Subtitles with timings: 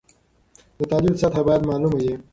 [0.77, 2.13] د تحلیل سطحه باید معلومه وي.